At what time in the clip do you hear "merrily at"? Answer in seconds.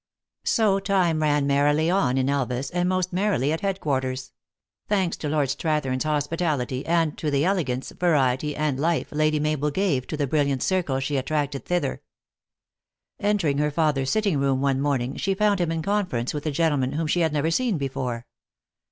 3.13-3.61